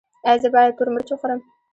ایا 0.27 0.41
زه 0.43 0.47
باید 0.53 0.75
تور 0.77 0.87
مرچ 0.93 1.09
وخورم؟ 1.11 1.39